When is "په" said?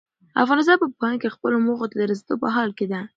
0.79-0.87, 2.43-2.47